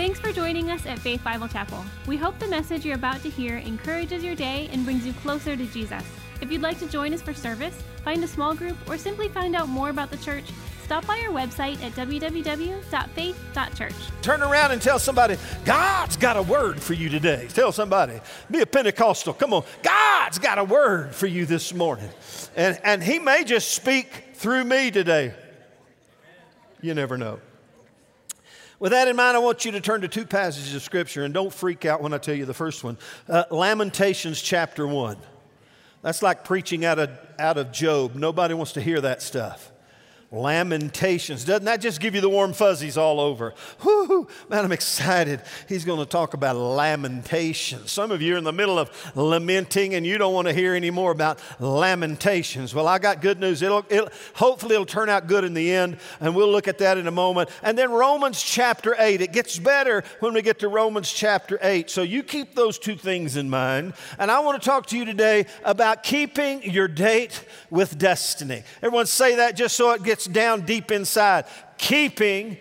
[0.00, 1.84] Thanks for joining us at Faith Bible Chapel.
[2.06, 5.58] We hope the message you're about to hear encourages your day and brings you closer
[5.58, 6.02] to Jesus.
[6.40, 9.54] If you'd like to join us for service, find a small group, or simply find
[9.54, 10.44] out more about the church,
[10.84, 13.94] stop by our website at www.faith.church.
[14.22, 15.36] Turn around and tell somebody,
[15.66, 17.46] God's got a word for you today.
[17.50, 18.18] Tell somebody,
[18.50, 19.34] be a Pentecostal.
[19.34, 22.08] Come on, God's got a word for you this morning.
[22.56, 25.34] And, and He may just speak through me today.
[26.80, 27.38] You never know.
[28.80, 31.34] With that in mind, I want you to turn to two passages of Scripture, and
[31.34, 32.96] don't freak out when I tell you the first one
[33.28, 35.18] uh, Lamentations chapter 1.
[36.02, 38.14] That's like preaching out of, out of Job.
[38.14, 39.70] Nobody wants to hear that stuff.
[40.32, 41.44] Lamentations.
[41.44, 43.52] Doesn't that just give you the warm fuzzies all over?
[44.48, 45.42] Man, I'm excited.
[45.68, 47.90] He's going to talk about lamentations.
[47.90, 50.76] Some of you are in the middle of lamenting and you don't want to hear
[50.76, 52.72] any more about lamentations.
[52.72, 53.60] Well, I got good news.
[53.60, 56.96] It'll, it'll, hopefully, it'll turn out good in the end, and we'll look at that
[56.96, 57.50] in a moment.
[57.64, 59.20] And then Romans chapter 8.
[59.20, 61.90] It gets better when we get to Romans chapter 8.
[61.90, 63.94] So you keep those two things in mind.
[64.16, 68.62] And I want to talk to you today about keeping your date with destiny.
[68.80, 71.46] Everyone say that just so it gets down deep inside.
[71.78, 72.58] Keeping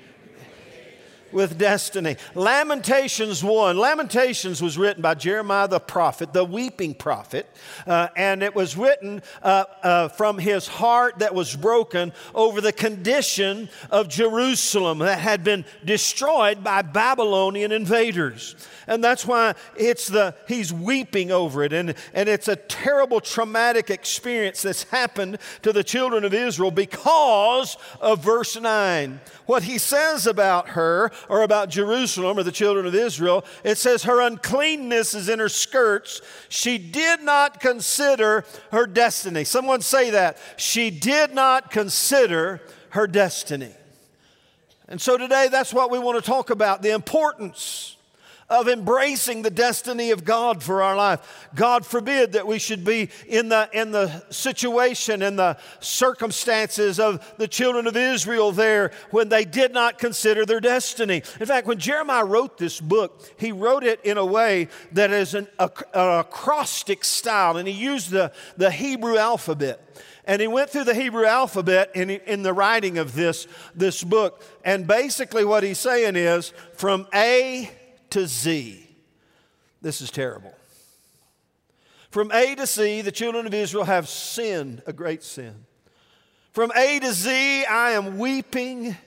[1.31, 2.17] with destiny.
[2.35, 3.77] Lamentations 1.
[3.77, 7.47] Lamentations was written by Jeremiah the prophet, the weeping prophet,
[7.87, 12.73] uh, and it was written uh, uh, from his heart that was broken over the
[12.73, 18.55] condition of Jerusalem that had been destroyed by Babylonian invaders.
[18.87, 21.73] And that's why it's the, he's weeping over it.
[21.73, 27.77] And, and it's a terrible traumatic experience that's happened to the children of Israel because
[28.01, 29.19] of verse 9.
[29.45, 34.03] What he says about her or about Jerusalem or the children of Israel, it says,
[34.03, 36.21] Her uncleanness is in her skirts.
[36.47, 39.43] She did not consider her destiny.
[39.43, 40.37] Someone say that.
[40.57, 43.73] She did not consider her destiny.
[44.87, 47.97] And so today, that's what we want to talk about the importance
[48.49, 51.47] of embracing the destiny of God for our life.
[51.53, 57.33] God forbid that we should be in the, in the situation and the circumstances of
[57.37, 61.21] the children of Israel there when they did not consider their destiny.
[61.39, 65.35] In fact, when Jeremiah wrote this book, he wrote it in a way that is
[65.35, 65.47] an,
[65.93, 69.85] acrostic style, and he used the, the Hebrew alphabet.
[70.25, 74.43] And he went through the Hebrew alphabet in, in the writing of this, this book.
[74.63, 77.71] And basically, what he's saying is from A
[78.11, 78.87] to Z.
[79.81, 80.53] This is terrible.
[82.11, 85.65] From A to Z, the children of Israel have sinned a great sin.
[86.53, 88.97] From A to Z, I am weeping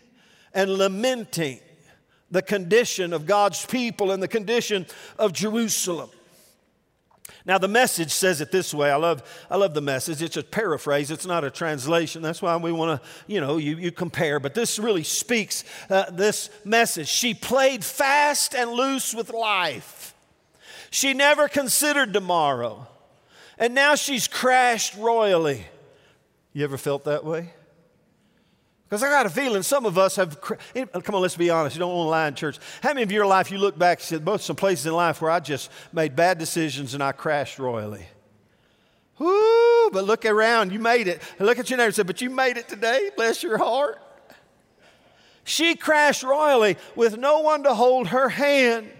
[0.54, 1.60] and lamenting
[2.30, 4.86] the condition of God's people and the condition
[5.18, 6.10] of Jerusalem.
[7.44, 8.90] Now, the message says it this way.
[8.90, 10.22] I love, I love the message.
[10.22, 12.22] It's a paraphrase, it's not a translation.
[12.22, 14.40] That's why we want to, you know, you, you compare.
[14.40, 17.08] But this really speaks uh, this message.
[17.08, 20.14] She played fast and loose with life,
[20.90, 22.86] she never considered tomorrow.
[23.58, 25.66] And now she's crashed royally.
[26.52, 27.52] You ever felt that way?
[28.92, 30.38] Because I got a feeling some of us have,
[30.74, 32.58] eh, come on, let's be honest, you don't want to lie in church.
[32.82, 35.30] How many of your life you look back said, both some places in life where
[35.30, 38.04] I just made bad decisions and I crashed royally?
[39.16, 41.22] Whoo, but look around, you made it.
[41.38, 43.98] Look at your neighbor and say, but you made it today, bless your heart.
[45.44, 48.90] She crashed royally with no one to hold her hand.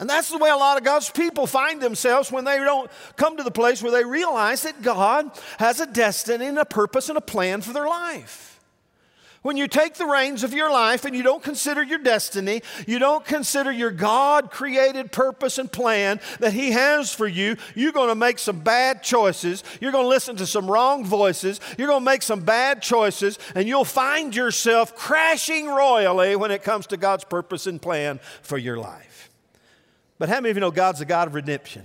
[0.00, 3.36] And that's the way a lot of God's people find themselves when they don't come
[3.36, 7.18] to the place where they realize that God has a destiny and a purpose and
[7.18, 8.58] a plan for their life.
[9.42, 12.98] When you take the reins of your life and you don't consider your destiny, you
[12.98, 18.08] don't consider your God created purpose and plan that He has for you, you're going
[18.08, 19.64] to make some bad choices.
[19.80, 21.60] You're going to listen to some wrong voices.
[21.78, 26.62] You're going to make some bad choices, and you'll find yourself crashing royally when it
[26.62, 29.29] comes to God's purpose and plan for your life.
[30.20, 31.82] But how many of you know God's a God of redemption?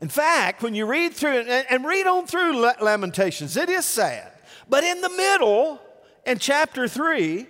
[0.00, 4.32] In fact, when you read through and read on through Lamentations, it is sad.
[4.66, 5.78] But in the middle,
[6.24, 7.46] in chapter 3,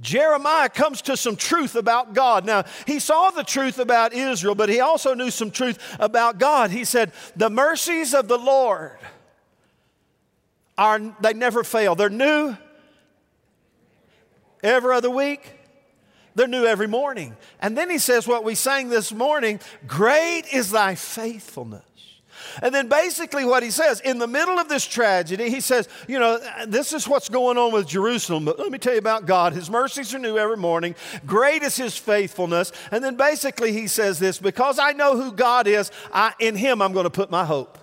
[0.00, 2.46] Jeremiah comes to some truth about God.
[2.46, 6.70] Now, he saw the truth about Israel, but he also knew some truth about God.
[6.70, 8.98] He said, The mercies of the Lord
[10.78, 11.94] are, they never fail.
[11.94, 12.56] They're new
[14.62, 15.58] every other week.
[16.34, 17.36] They're new every morning.
[17.60, 21.82] And then he says what we sang this morning Great is thy faithfulness.
[22.60, 26.18] And then basically, what he says in the middle of this tragedy, he says, You
[26.18, 29.52] know, this is what's going on with Jerusalem, but let me tell you about God.
[29.52, 30.94] His mercies are new every morning.
[31.24, 32.72] Great is his faithfulness.
[32.90, 36.82] And then basically, he says this because I know who God is, I, in him
[36.82, 37.78] I'm going to put my hope.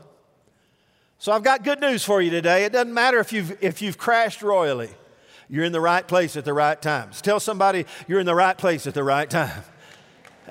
[1.17, 2.63] So I've got good news for you today.
[2.63, 4.89] It doesn't matter if you've, if you've crashed royally.
[5.49, 7.21] You're in the right place at the right times.
[7.21, 9.63] Tell somebody you're in the right place at the right time.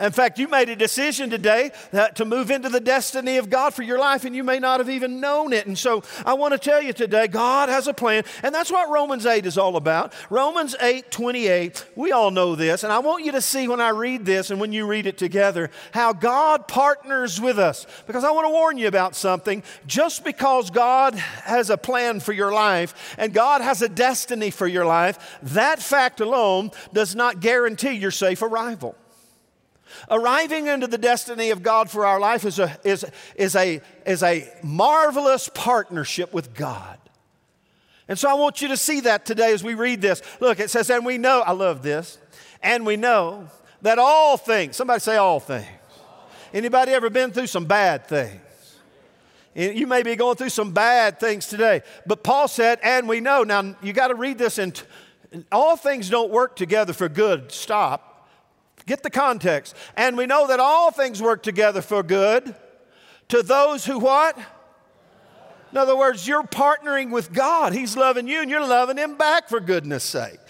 [0.00, 1.73] In fact, you made a decision today
[2.15, 4.91] to move into the destiny of God for your life, and you may not have
[4.91, 5.67] even known it.
[5.67, 8.91] And so I want to tell you today, God has a plan, and that's what
[8.91, 10.12] Romans 8 is all about.
[10.31, 13.91] Romans 8 28, we all know this, and I want you to see when I
[13.91, 17.87] read this and when you read it together how God partners with us.
[18.06, 19.62] Because I want to warn you about something.
[19.87, 24.67] Just because God has a plan for your life and God has a destiny for
[24.67, 28.95] your life, that fact alone does not guarantee your safe arrival.
[30.11, 33.05] Arriving into the destiny of God for our life is a, is,
[33.35, 36.99] is a, is a marvelous partnership with God.
[38.08, 40.23] And so I want you to see that today as we read this.
[40.40, 42.19] Look, it says, and we know, I love this,
[42.62, 43.49] and we know
[43.82, 45.67] that all things, somebody say all things.
[46.55, 48.40] Anybody ever been through some bad things?
[49.55, 51.82] You may be going through some bad things today.
[52.06, 53.43] But Paul said, and we know.
[53.43, 54.82] Now, you got to read this, and
[55.50, 57.50] all things don't work together for good.
[57.52, 58.07] Stop.
[58.88, 59.76] Get the context.
[59.99, 62.55] And we know that all things work together for good
[63.29, 64.37] to those who what?
[65.70, 67.75] In other words, you're partnering with God.
[67.75, 70.40] He's loving you and you're loving Him back for goodness sake.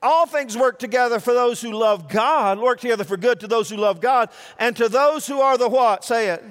[0.00, 3.68] All things work together for those who love God, work together for good to those
[3.68, 6.02] who love God, and to those who are the what?
[6.02, 6.42] Say it.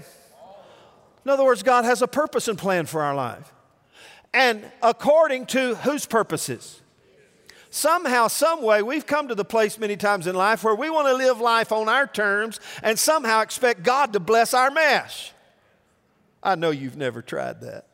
[1.24, 3.51] In other words, God has a purpose and plan for our life.
[4.31, 6.81] And according to whose purposes?
[7.75, 11.07] Somehow, some way, we've come to the place many times in life where we want
[11.07, 15.31] to live life on our terms and somehow expect God to bless our mess.
[16.42, 17.86] I know you've never tried that.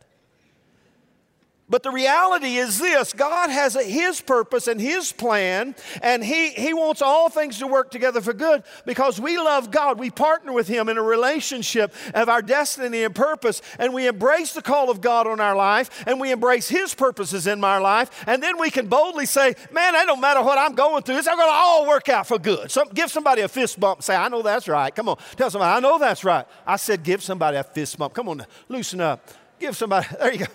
[1.72, 5.74] But the reality is this God has a, His purpose and His plan,
[6.04, 9.98] and he, he wants all things to work together for good because we love God.
[9.98, 14.52] We partner with Him in a relationship of our destiny and purpose, and we embrace
[14.52, 18.26] the call of God on our life, and we embrace His purposes in my life,
[18.28, 21.28] and then we can boldly say, Man, it don't matter what I'm going through, it's
[21.28, 22.70] going to all work out for good.
[22.94, 24.94] Give somebody a fist bump say, I know that's right.
[24.94, 26.46] Come on, tell somebody, I know that's right.
[26.68, 28.14] I said, Give somebody a fist bump.
[28.14, 29.26] Come on, loosen up.
[29.58, 30.46] Give somebody, there you go.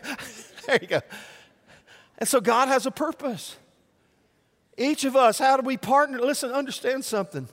[0.66, 1.00] there you go.
[2.18, 3.56] And so God has a purpose.
[4.76, 6.18] Each of us, how do we partner?
[6.18, 7.48] Listen, understand something.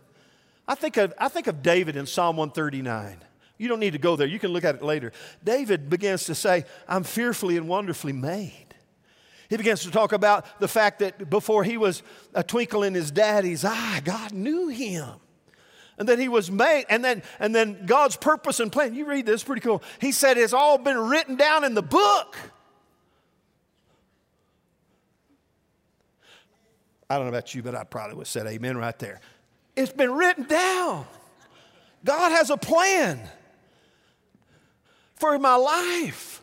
[0.68, 3.18] I think of, I think of David in Psalm 139.
[3.58, 5.12] You don't need to go there, you can look at it later.
[5.44, 8.74] David begins to say, I'm fearfully and wonderfully made.
[9.50, 12.02] He begins to talk about the fact that before he was
[12.34, 15.10] a twinkle in his daddy's eye, God knew him.
[15.98, 18.96] And that he was made, and then, and then God's purpose and plan.
[18.96, 19.84] You read this, pretty cool.
[20.02, 22.36] He said it's all been written down in the book.
[27.14, 29.22] I don't know about you, but I probably would have said amen right there.
[29.76, 31.06] It's been written down.
[32.04, 33.20] God has a plan
[35.16, 36.42] for my life.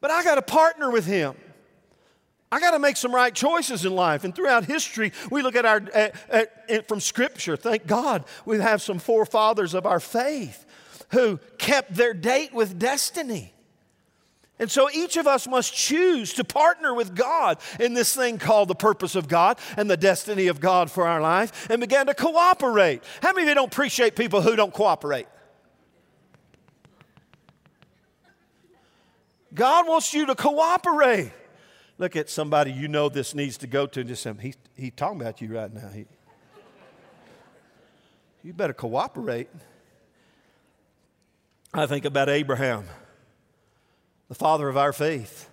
[0.00, 1.34] But I got to partner with Him.
[2.52, 4.22] I got to make some right choices in life.
[4.22, 6.14] And throughout history, we look at our, at,
[6.68, 10.64] at, from Scripture, thank God, we have some forefathers of our faith
[11.10, 13.53] who kept their date with destiny.
[14.58, 18.68] And so each of us must choose to partner with God in this thing called
[18.68, 22.14] the purpose of God and the destiny of God for our life and begin to
[22.14, 23.02] cooperate.
[23.20, 25.26] How many of you don't appreciate people who don't cooperate?
[29.52, 31.32] God wants you to cooperate.
[31.98, 34.92] Look at somebody you know this needs to go to and just say, he's, he's
[34.96, 35.88] talking about you right now.
[35.88, 36.06] He,
[38.44, 39.48] you better cooperate.
[41.72, 42.84] I think about Abraham
[44.28, 45.48] the father of our faith.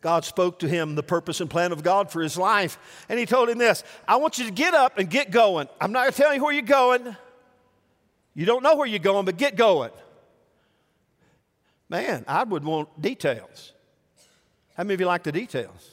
[0.00, 2.78] God spoke to him the purpose and plan of God for his life.
[3.08, 5.68] And he told him this I want you to get up and get going.
[5.80, 7.16] I'm not going to tell you where you're going.
[8.34, 9.90] You don't know where you're going, but get going.
[11.88, 13.72] Man, I would want details.
[14.76, 15.90] How many of you like the details?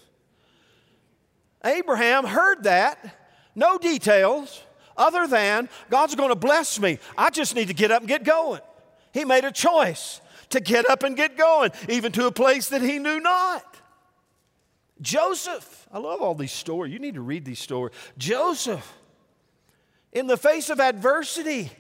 [1.66, 3.18] Abraham heard that,
[3.56, 4.64] no details
[4.96, 7.00] other than God's going to bless me.
[7.18, 8.62] I just need to get up and get going.
[9.12, 12.82] He made a choice to get up and get going, even to a place that
[12.82, 13.64] he knew not.
[15.02, 16.92] Joseph, I love all these stories.
[16.92, 17.94] You need to read these stories.
[18.18, 18.98] Joseph,
[20.12, 21.72] in the face of adversity,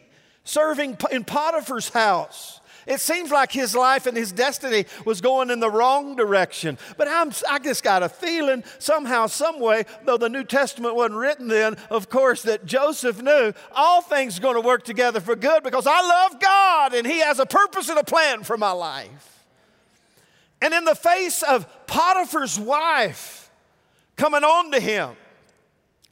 [0.43, 5.59] serving in Potiphar's house, it seems like his life and his destiny was going in
[5.59, 6.77] the wrong direction.
[6.95, 11.19] But I'm, I just got a feeling somehow, some way, though the New Testament wasn't
[11.19, 15.35] written then, of course, that Joseph knew all things are going to work together for
[15.35, 18.71] good because I love God and he has a purpose and a plan for my
[18.71, 19.45] life.
[20.61, 23.51] And in the face of Potiphar's wife
[24.15, 25.09] coming on to him,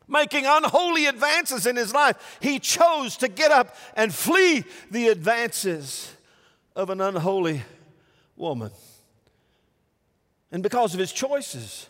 [0.07, 6.14] making unholy advances in his life, he chose to get up and flee the advances
[6.75, 7.63] of an unholy
[8.35, 8.71] woman.
[10.51, 11.89] And because of his choices,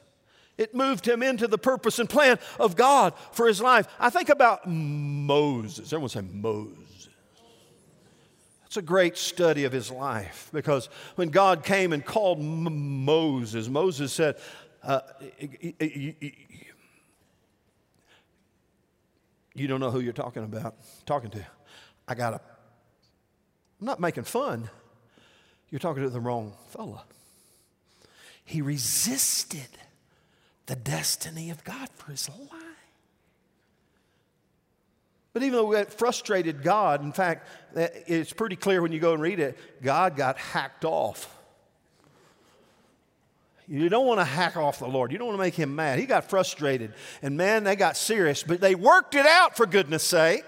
[0.57, 3.87] It moved him into the purpose and plan of God for his life.
[3.99, 5.91] I think about Moses.
[5.91, 7.09] Everyone say Moses.
[8.63, 13.67] That's a great study of his life because when God came and called M- Moses,
[13.67, 14.37] Moses said,
[14.81, 15.01] uh,
[19.57, 20.75] You don't know who you're talking about,
[21.05, 21.45] talking to.
[22.07, 22.41] I got a,
[23.85, 24.67] I'm not making fun.
[25.69, 27.03] You're talking to the wrong fella.
[28.43, 29.67] He resisted
[30.65, 32.61] the destiny of God for his life.
[35.33, 39.21] But even though it frustrated God, in fact, it's pretty clear when you go and
[39.21, 41.31] read it, God got hacked off.
[43.67, 45.11] You don't want to hack off the Lord.
[45.11, 45.99] You don't want to make him mad.
[45.99, 46.91] He got frustrated.
[47.21, 50.43] And man, they got serious, but they worked it out for goodness sake.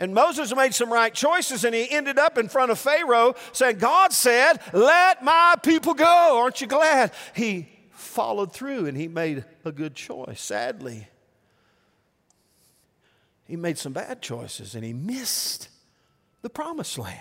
[0.00, 3.78] And Moses made some right choices, and he ended up in front of Pharaoh saying,
[3.78, 6.38] God said, Let my people go.
[6.38, 7.12] Aren't you glad?
[7.34, 7.68] He
[8.14, 10.40] followed through and he made a good choice.
[10.40, 11.08] Sadly,
[13.46, 15.68] he made some bad choices and he missed
[16.42, 17.20] the promised land.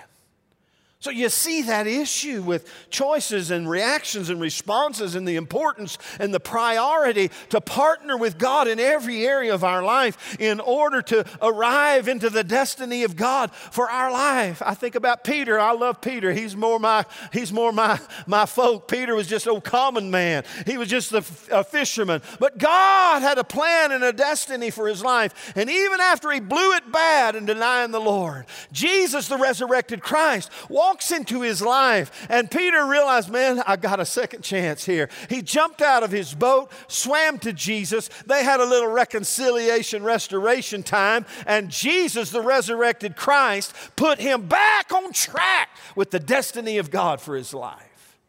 [1.04, 6.34] So you see that issue with choices and reactions and responses and the importance and
[6.34, 11.26] the priority to partner with God in every area of our life in order to
[11.42, 14.62] arrive into the destiny of God for our life.
[14.66, 15.60] I think about Peter.
[15.60, 16.32] I love Peter.
[16.32, 18.88] He's more my he's more my my folk.
[18.88, 20.46] Peter was just a common man.
[20.66, 22.22] He was just a, a fisherman.
[22.40, 25.52] But God had a plan and a destiny for his life.
[25.58, 30.50] And even after he blew it bad in denying the Lord, Jesus the resurrected Christ
[30.70, 32.28] walked walks into his life.
[32.30, 35.10] And Peter realized, man, I got a second chance here.
[35.28, 38.10] He jumped out of his boat, swam to Jesus.
[38.28, 41.26] They had a little reconciliation, restoration time.
[41.48, 47.20] And Jesus, the resurrected Christ, put him back on track with the destiny of God
[47.20, 48.20] for his life.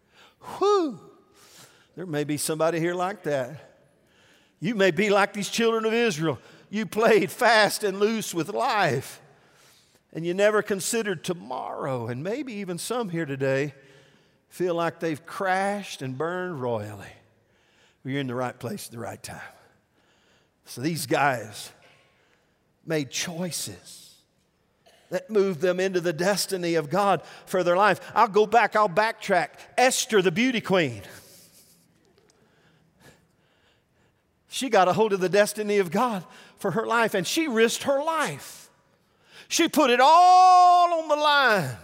[0.59, 0.99] Whew.
[1.97, 3.73] There may be somebody here like that.
[4.59, 6.39] You may be like these children of Israel.
[6.71, 9.21] You played fast and loose with life
[10.15, 12.07] and you never considered tomorrow.
[12.07, 13.75] And maybe even some here today
[14.49, 17.13] feel like they've crashed and burned royally.
[18.05, 19.41] Well, you're in the right place at the right time.
[20.67, 21.71] So these guys
[22.87, 24.15] made choices
[25.11, 28.01] that moved them into the destiny of God for their life.
[28.15, 29.51] I'll go back, I'll backtrack.
[29.77, 31.03] Esther, the beauty queen.
[34.49, 36.25] She got a hold of the destiny of God
[36.59, 38.64] for her life, and she risked her life.
[39.49, 41.77] She put it all on the line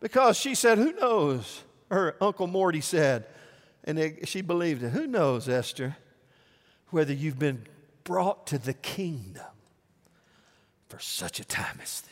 [0.00, 1.62] because she said, Who knows?
[1.90, 3.26] Her Uncle Morty said,
[3.84, 4.90] and it, she believed it.
[4.90, 5.96] Who knows, Esther,
[6.90, 7.66] whether you've been
[8.04, 9.42] brought to the kingdom
[10.88, 12.09] for such a time as this?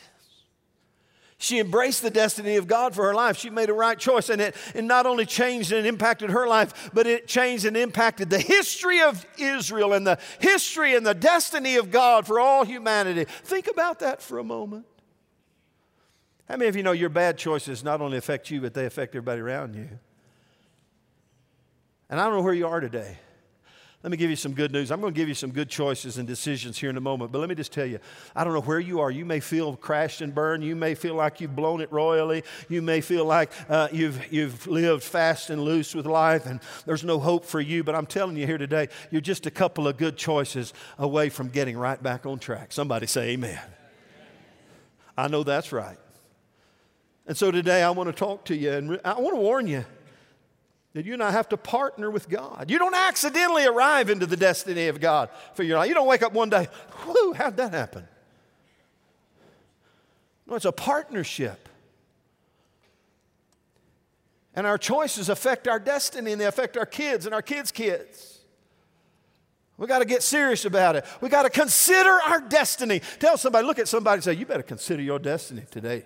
[1.41, 3.37] She embraced the destiny of God for her life.
[3.37, 6.91] She made a right choice, and it, it not only changed and impacted her life,
[6.93, 11.77] but it changed and impacted the history of Israel and the history and the destiny
[11.77, 13.23] of God for all humanity.
[13.23, 14.85] Think about that for a moment.
[16.49, 19.15] How many of you know your bad choices not only affect you, but they affect
[19.15, 19.87] everybody around you?
[22.09, 23.17] And I don't know where you are today.
[24.01, 24.91] Let me give you some good news.
[24.91, 27.39] I'm going to give you some good choices and decisions here in a moment, but
[27.39, 27.99] let me just tell you
[28.33, 29.11] I don't know where you are.
[29.11, 30.63] You may feel crashed and burned.
[30.63, 32.43] You may feel like you've blown it royally.
[32.69, 37.03] You may feel like uh, you've, you've lived fast and loose with life and there's
[37.03, 39.97] no hope for you, but I'm telling you here today, you're just a couple of
[39.97, 42.71] good choices away from getting right back on track.
[42.71, 43.59] Somebody say, Amen.
[45.17, 45.97] I know that's right.
[47.27, 49.83] And so today I want to talk to you and I want to warn you
[50.93, 52.69] that you and I have to partner with God.
[52.69, 55.87] You don't accidentally arrive into the destiny of God for your life.
[55.87, 56.67] You don't wake up one day,
[57.05, 58.07] whoo, how'd that happen?
[60.47, 61.69] No, it's a partnership.
[64.55, 68.39] And our choices affect our destiny and they affect our kids and our kids' kids.
[69.77, 71.05] We got to get serious about it.
[71.21, 73.01] We got to consider our destiny.
[73.19, 76.05] Tell somebody, look at somebody and say, You better consider your destiny today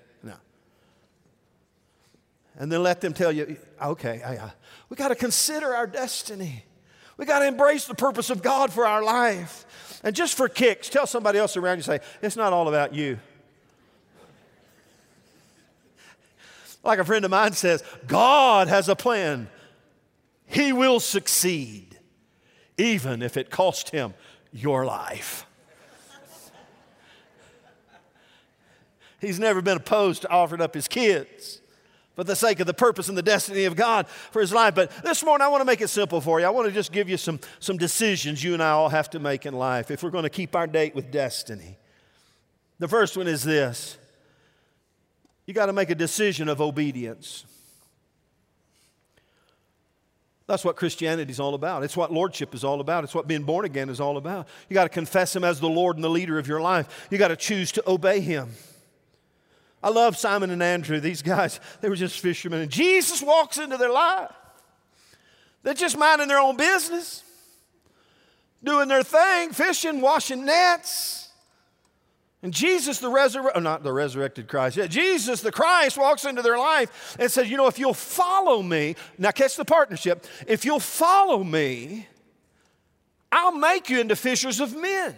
[2.58, 4.50] and then let them tell you, okay, I, uh,
[4.94, 6.64] we got to consider our destiny.
[7.18, 10.00] We got to embrace the purpose of God for our life.
[10.04, 13.18] And just for kicks, tell somebody else around you, say, it's not all about you.
[16.84, 19.50] Like a friend of mine says, God has a plan.
[20.46, 21.98] He will succeed,
[22.78, 24.14] even if it cost him
[24.52, 25.48] your life.
[29.20, 31.62] He's never been opposed to offering up his kids
[32.16, 34.76] for the sake of the purpose and the destiny of God for his life.
[34.76, 36.46] But this morning, I want to make it simple for you.
[36.46, 39.20] I want to just give you some, some decisions you and I all have to
[39.20, 41.78] make in life if we're going to keep our date with destiny.
[42.80, 43.98] The first one is this
[45.46, 47.46] you got to make a decision of obedience.
[50.46, 51.84] That's what Christianity is all about.
[51.84, 53.06] It's what lordship is all about.
[53.06, 54.48] It's what being born again is all about.
[54.70, 57.08] You got to confess Him as the Lord and the leader of your life.
[57.10, 58.52] You got to choose to obey Him.
[59.84, 61.00] I love Simon and Andrew.
[61.00, 62.62] These guys, they were just fishermen.
[62.62, 64.32] And Jesus walks into their life.
[65.62, 67.24] They're just minding their own business,
[68.64, 71.30] doing their thing, fishing, washing nets.
[72.42, 76.42] And Jesus, the resurrected, oh, not the resurrected Christ, yeah, Jesus, the Christ, walks into
[76.42, 80.66] their life and says, You know, if you'll follow me, now catch the partnership, if
[80.66, 82.08] you'll follow me,
[83.32, 85.16] I'll make you into fishers of men.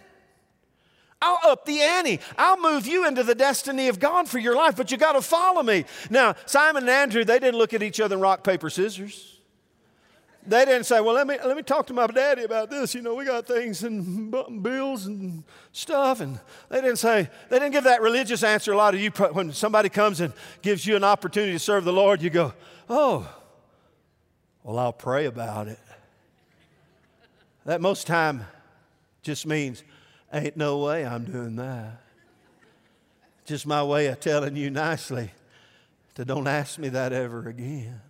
[1.22, 2.20] I'll up the ante.
[2.38, 5.22] I'll move you into the destiny of God for your life, but you got to
[5.22, 5.86] follow me.
[6.10, 9.32] Now, Simon and Andrew, they didn't look at each other and rock, paper, scissors.
[10.48, 12.94] They didn't say, well, let me, let me talk to my daddy about this.
[12.94, 14.32] You know, we got things and
[14.62, 16.22] bills and stuff.
[16.22, 18.72] And they didn't say, they didn't give that religious answer.
[18.72, 20.32] A lot of you, when somebody comes and
[20.62, 22.54] gives you an opportunity to serve the Lord, you go,
[22.88, 23.28] oh,
[24.62, 25.80] well, I'll pray about it.
[27.66, 28.46] That most time
[29.24, 29.84] just means,
[30.38, 32.02] ain't no way I'm doing that.
[33.46, 35.32] Just my way of telling you nicely
[36.16, 38.02] to don't ask me that ever again.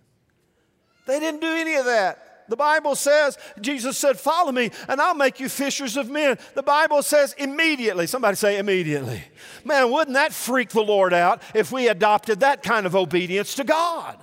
[1.06, 2.26] They didn't do any of that.
[2.48, 6.38] The Bible says, Jesus said, Follow me, and I'll make you fishers of men.
[6.54, 8.06] The Bible says, immediately.
[8.06, 9.22] Somebody say, immediately.
[9.64, 13.64] Man, wouldn't that freak the Lord out if we adopted that kind of obedience to
[13.64, 14.16] God?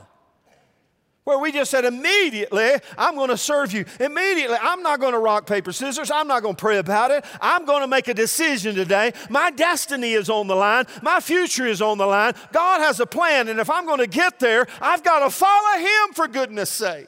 [1.24, 3.86] Where we just said, immediately, I'm going to serve you.
[4.00, 6.12] Immediately, I'm not going to rock, paper, scissors.
[6.12, 7.24] I'm not going to pray about it.
[7.39, 9.13] I'm going to make a decision today.
[9.30, 10.86] My destiny is on the line.
[11.01, 12.34] My future is on the line.
[12.51, 15.80] God has a plan, and if I'm going to get there, I've got to follow
[15.80, 17.08] Him for goodness sake.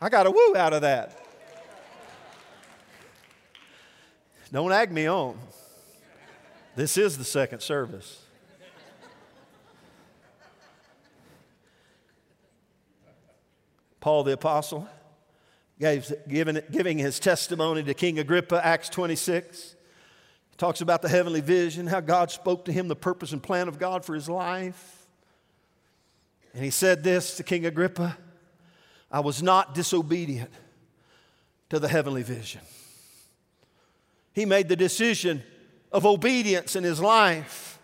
[0.00, 1.20] I got a woo out of that.
[4.52, 5.36] Don't ag me on.
[6.76, 8.22] This is the second service.
[14.00, 14.88] Paul the Apostle
[15.78, 19.76] gave, giving, giving his testimony to King Agrippa, Acts 26.
[20.50, 23.68] He talks about the heavenly vision, how God spoke to him the purpose and plan
[23.68, 25.06] of God for his life.
[26.54, 28.16] And he said this to King Agrippa
[29.10, 30.50] I was not disobedient
[31.70, 32.60] to the heavenly vision.
[34.32, 35.42] He made the decision
[35.90, 37.77] of obedience in his life.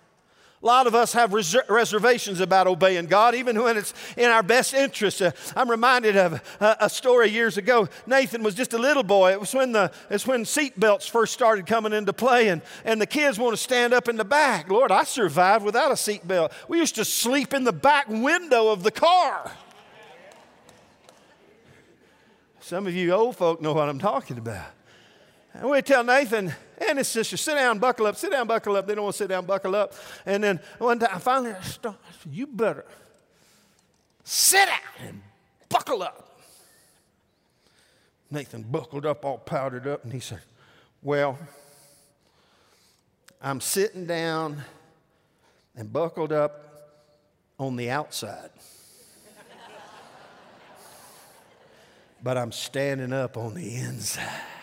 [0.64, 4.42] A lot of us have reser- reservations about obeying God, even when it's in our
[4.42, 5.20] best interest.
[5.20, 7.86] Uh, I'm reminded of a, a, story years ago.
[8.06, 9.32] Nathan was just a little boy.
[9.32, 12.98] It was when the it's when seat belts first started coming into play, and, and
[12.98, 14.70] the kids want to stand up in the back.
[14.70, 16.50] Lord, I survived without a seatbelt.
[16.66, 19.52] We used to sleep in the back window of the car.
[22.60, 24.68] Some of you old folk know what I'm talking about.
[25.52, 28.86] And we tell Nathan and his sister, sit down, buckle up, sit down, buckle up.
[28.86, 29.94] They don't want to sit down, buckle up.
[30.26, 31.94] And then one time, finally, I said,
[32.30, 32.84] you better
[34.24, 35.22] sit down and
[35.68, 36.40] buckle up.
[38.30, 40.40] Nathan buckled up, all powdered up, and he said,
[41.02, 41.38] Well,
[43.40, 44.62] I'm sitting down
[45.76, 46.64] and buckled up
[47.58, 48.50] on the outside.
[52.22, 54.53] but I'm standing up on the inside.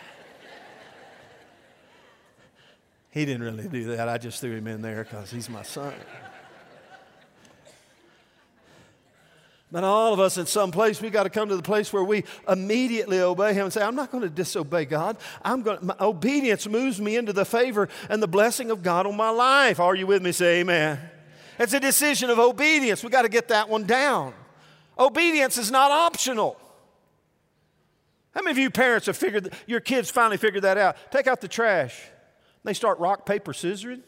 [3.11, 4.09] He didn't really do that.
[4.09, 5.93] I just threw him in there because he's my son.
[9.71, 12.03] But all of us in some place, we got to come to the place where
[12.03, 15.15] we immediately obey Him and say, I'm not going to disobey God.
[15.43, 19.15] I'm going my obedience moves me into the favor and the blessing of God on
[19.15, 19.79] my life.
[19.79, 20.33] Are you with me?
[20.33, 20.99] Say amen.
[21.57, 23.01] It's a decision of obedience.
[23.01, 24.33] We got to get that one down.
[24.99, 26.57] Obedience is not optional.
[28.33, 30.97] How many of you parents have figured, your kids finally figured that out?
[31.11, 31.97] Take out the trash.
[32.63, 34.01] They start rock, paper, scissoring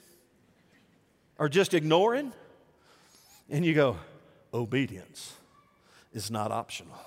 [1.38, 2.32] or just ignoring.
[3.50, 3.98] And you go,
[4.54, 5.34] obedience
[6.14, 6.98] is not optional.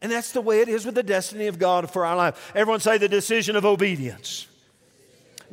[0.00, 2.52] And that's the way it is with the destiny of God for our life.
[2.54, 4.46] Everyone say the decision of obedience.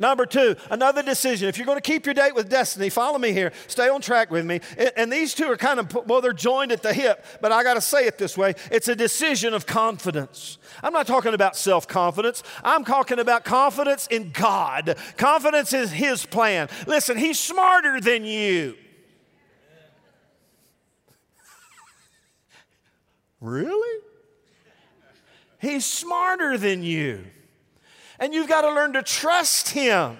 [0.00, 1.46] Number two, another decision.
[1.46, 3.52] If you're going to keep your date with destiny, follow me here.
[3.66, 4.62] Stay on track with me.
[4.96, 7.74] And these two are kind of, well, they're joined at the hip, but I got
[7.74, 10.56] to say it this way it's a decision of confidence.
[10.82, 16.24] I'm not talking about self confidence, I'm talking about confidence in God, confidence in His
[16.24, 16.70] plan.
[16.86, 18.76] Listen, He's smarter than you.
[23.42, 24.02] really?
[25.58, 27.26] He's smarter than you.
[28.20, 30.18] And you've got to learn to trust Him.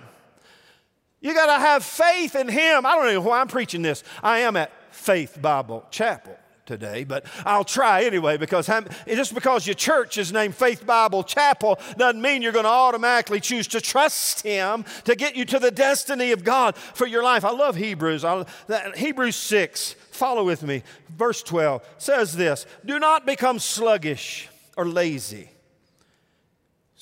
[1.20, 2.86] You got to have faith in Him.
[2.86, 4.02] I don't know why I'm preaching this.
[4.22, 9.66] I am at Faith Bible Chapel today, but I'll try anyway because I'm, just because
[9.66, 13.80] your church is named Faith Bible Chapel doesn't mean you're going to automatically choose to
[13.80, 17.44] trust Him to get you to the destiny of God for your life.
[17.44, 18.24] I love Hebrews.
[18.24, 20.84] I, that, Hebrews 6, follow with me.
[21.10, 25.50] Verse 12 says this Do not become sluggish or lazy.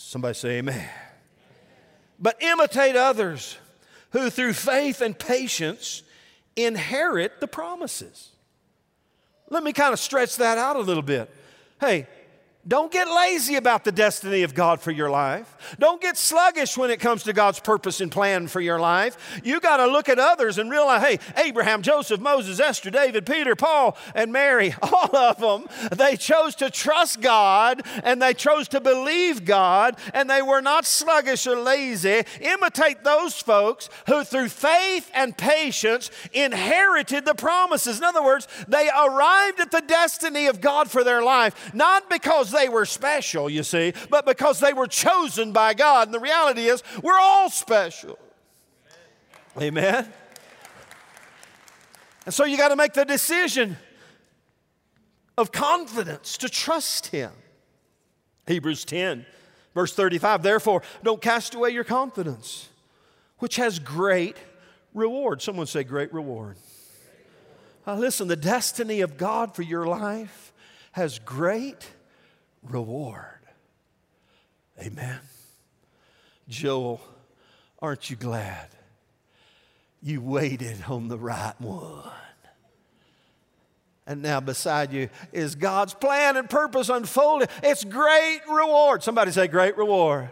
[0.00, 0.88] Somebody say, Amen.
[2.20, 3.58] But imitate others
[4.10, 6.04] who through faith and patience
[6.54, 8.30] inherit the promises.
[9.50, 11.28] Let me kind of stretch that out a little bit.
[11.80, 12.06] Hey,
[12.66, 15.76] don't get lazy about the destiny of God for your life.
[15.78, 19.40] Don't get sluggish when it comes to God's purpose and plan for your life.
[19.42, 23.56] You got to look at others and realize hey, Abraham, Joseph, Moses, Esther, David, Peter,
[23.56, 28.80] Paul, and Mary, all of them, they chose to trust God and they chose to
[28.80, 32.24] believe God and they were not sluggish or lazy.
[32.40, 37.98] Imitate those folks who, through faith and patience, inherited the promises.
[37.98, 42.52] In other words, they arrived at the destiny of God for their life, not because
[42.58, 46.08] they were special, you see, but because they were chosen by God.
[46.08, 48.18] And the reality is, we're all special.
[49.60, 50.12] Amen.
[52.24, 53.76] And so you got to make the decision
[55.36, 57.30] of confidence to trust Him.
[58.46, 59.24] Hebrews 10,
[59.74, 62.68] verse 35 Therefore, don't cast away your confidence,
[63.38, 64.36] which has great
[64.94, 65.40] reward.
[65.40, 66.56] Someone say, Great reward.
[67.86, 70.52] Now, listen, the destiny of God for your life
[70.92, 71.88] has great
[72.62, 73.24] reward.
[74.80, 75.18] Amen.
[76.48, 77.00] Joel,
[77.80, 78.68] aren't you glad
[80.02, 82.10] you waited on the right one?
[84.06, 87.48] And now beside you is God's plan and purpose unfolding.
[87.62, 89.02] It's great reward.
[89.02, 90.30] Somebody say, great reward.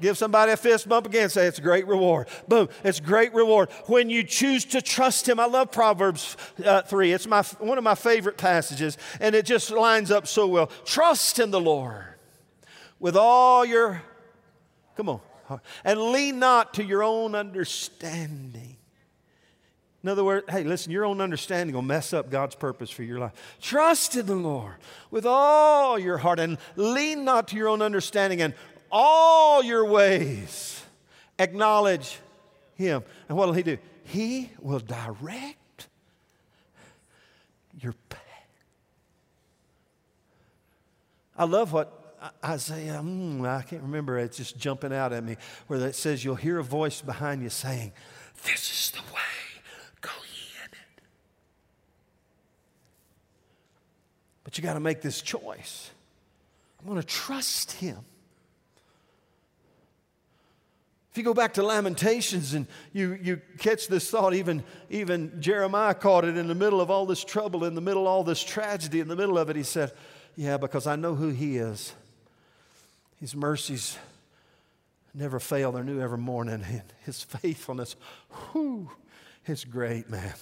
[0.00, 1.28] Give somebody a fist bump again.
[1.28, 2.28] Say, it's a great reward.
[2.48, 2.68] Boom.
[2.82, 3.70] It's great reward.
[3.86, 5.38] When you choose to trust Him.
[5.40, 7.12] I love Proverbs uh, 3.
[7.12, 10.66] It's my, one of my favorite passages, and it just lines up so well.
[10.84, 12.04] Trust in the Lord
[12.98, 14.02] with all your,
[14.96, 15.20] come on,
[15.84, 18.76] and lean not to your own understanding.
[20.04, 23.18] In other words, hey, listen, your own understanding will mess up God's purpose for your
[23.18, 23.32] life.
[23.58, 24.74] Trust in the Lord
[25.10, 28.52] with all your heart and lean not to your own understanding and
[28.94, 30.80] all your ways
[31.38, 32.20] acknowledge
[32.76, 33.02] him.
[33.28, 33.76] And what will he do?
[34.04, 35.88] He will direct
[37.80, 38.20] your path.
[41.36, 42.00] I love what
[42.44, 46.36] Isaiah, mm, I can't remember, it's just jumping out at me, where it says, You'll
[46.36, 47.92] hear a voice behind you saying,
[48.44, 49.62] This is the way,
[50.00, 51.02] go in it.
[54.44, 55.90] But you got to make this choice.
[56.80, 57.98] I'm going to trust him.
[61.14, 65.94] If you go back to Lamentations and you, you catch this thought, even, even Jeremiah
[65.94, 68.42] caught it in the middle of all this trouble, in the middle of all this
[68.42, 69.92] tragedy, in the middle of it, he said,
[70.34, 71.94] Yeah, because I know who he is.
[73.20, 73.96] His mercies
[75.14, 76.64] never fail, they're new every morning.
[76.68, 77.94] And his faithfulness,
[78.52, 78.90] whoo,
[79.46, 80.34] is great, man.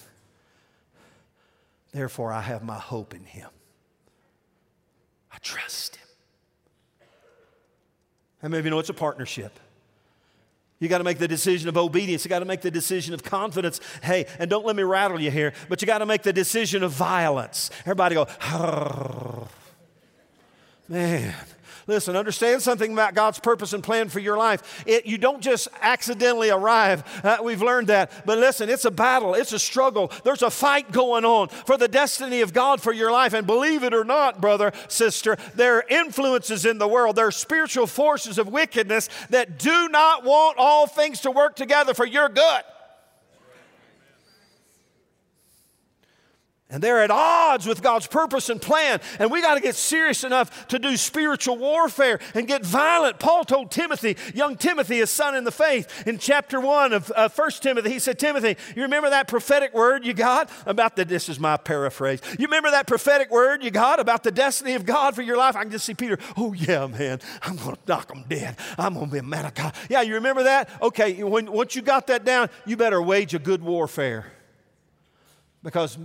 [1.91, 3.51] Therefore, I have my hope in him.
[5.31, 6.07] I trust him.
[8.41, 9.59] Many of you know it's a partnership?
[10.83, 12.25] You got to make the decision of obedience.
[12.25, 13.79] You got to make the decision of confidence.
[14.01, 16.83] Hey, and don't let me rattle you here, but you got to make the decision
[16.83, 17.69] of violence.
[17.81, 18.27] Everybody go,
[20.89, 21.33] man.
[21.87, 24.83] Listen, understand something about God's purpose and plan for your life.
[24.87, 27.03] It, you don't just accidentally arrive.
[27.23, 28.25] Uh, we've learned that.
[28.25, 30.11] But listen, it's a battle, it's a struggle.
[30.23, 33.33] There's a fight going on for the destiny of God for your life.
[33.33, 37.31] And believe it or not, brother, sister, there are influences in the world, there are
[37.31, 42.29] spiritual forces of wickedness that do not want all things to work together for your
[42.29, 42.61] good.
[46.73, 48.99] And they're at odds with God's purpose and plan.
[49.19, 53.19] And we got to get serious enough to do spiritual warfare and get violent.
[53.19, 57.29] Paul told Timothy, young Timothy, his son in the faith, in chapter 1 of uh,
[57.29, 61.29] 1 Timothy, he said, Timothy, you remember that prophetic word you got about the, this
[61.29, 62.21] is my paraphrase.
[62.39, 65.55] You remember that prophetic word you got about the destiny of God for your life?
[65.55, 68.57] I can just see Peter, oh yeah, man, I'm going to knock them dead.
[68.79, 69.75] I'm going to be a man of God.
[69.91, 70.71] Yeah, you remember that?
[70.81, 74.25] Okay, when, once you got that down, you better wage a good warfare.
[75.61, 75.97] Because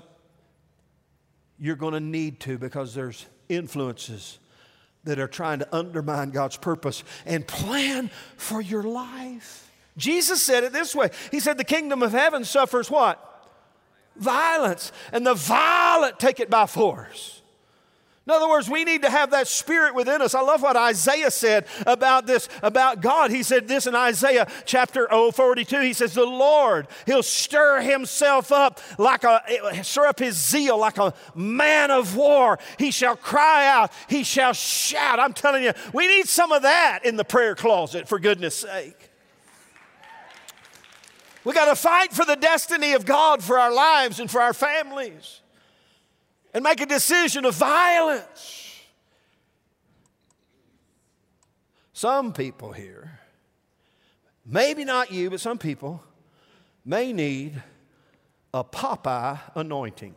[1.59, 4.39] you're going to need to because there's influences
[5.05, 9.71] that are trying to undermine God's purpose and plan for your life.
[9.97, 13.25] Jesus said it this way He said, The kingdom of heaven suffers what?
[14.17, 14.93] Violence.
[15.13, 17.38] And the violent take it by force.
[18.29, 20.35] In other words, we need to have that spirit within us.
[20.35, 23.31] I love what Isaiah said about this, about God.
[23.31, 25.81] He said this in Isaiah chapter 42.
[25.81, 29.41] He says, The Lord, He'll stir Himself up like a,
[29.83, 32.59] stir up His zeal like a man of war.
[32.79, 35.19] He shall cry out, He shall shout.
[35.19, 39.11] I'm telling you, we need some of that in the prayer closet, for goodness sake.
[41.45, 44.53] We got to fight for the destiny of God for our lives and for our
[44.53, 45.41] families
[46.55, 48.65] and make a decision of violence.
[51.93, 53.19] Some people here,
[54.47, 56.03] maybe not you, but some people
[56.85, 57.61] may need
[58.55, 60.15] a Popeye anointing.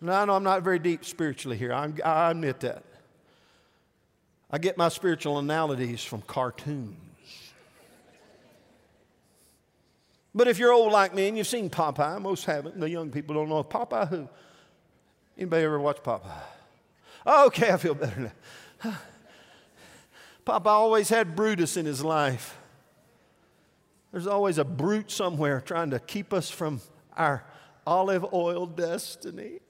[0.00, 1.72] Now, I know I'm not very deep spiritually here.
[1.72, 2.84] I'm, i admit that.
[4.50, 6.94] I get my spiritual analogies from cartoons.
[10.36, 13.34] But if you're old like me and you've seen Popeye, most haven't, the young people
[13.34, 14.28] don't know Popeye who?
[15.38, 16.42] Anybody ever watch Popeye?
[17.26, 18.30] okay, I feel better
[18.84, 18.92] now.
[20.46, 22.58] Popeye always had Brutus in his life.
[24.12, 26.82] There's always a brute somewhere trying to keep us from
[27.16, 27.42] our
[27.86, 29.60] olive oil destiny.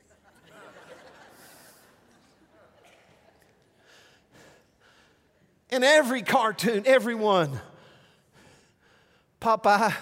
[5.70, 7.60] In every cartoon, everyone,
[9.40, 9.94] Popeye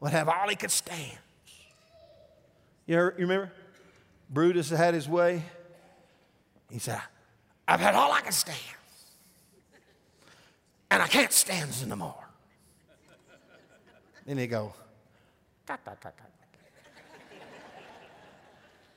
[0.00, 1.18] would have all he could stand.
[2.86, 3.52] You, you remember?
[4.28, 5.42] Brutus had his way.
[6.70, 7.00] He said,
[7.68, 8.58] I've had all I can stand.
[10.90, 12.28] And I can't stand no more.
[14.26, 14.74] Then he'd go,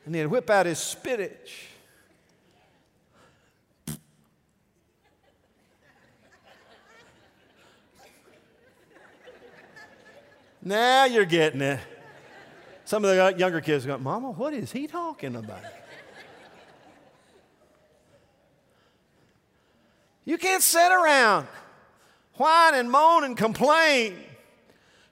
[0.06, 1.68] and he'd whip out his spinach.
[10.64, 11.80] Now you're getting it.
[12.86, 15.62] Some of the younger kids go, Mama, what is he talking about?
[20.26, 21.48] You can't sit around,
[22.36, 24.16] whine and moan and complain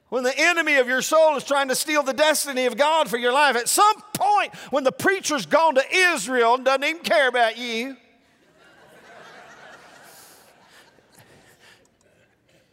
[0.08, 3.18] when the enemy of your soul is trying to steal the destiny of God for
[3.18, 3.56] your life.
[3.56, 7.98] At some point, when the preacher's gone to Israel and doesn't even care about you,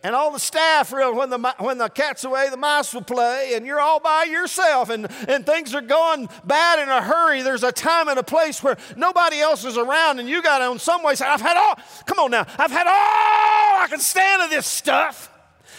[0.03, 3.67] and all the staff when the, when the cat's away the mice will play and
[3.67, 7.43] you're all by yourself and, and things are going bad in a hurry.
[7.43, 10.71] There's a time and a place where nobody else is around and you got to
[10.71, 14.01] in some way say i've had all come on now i've had all i can
[14.01, 15.33] stand of this stuff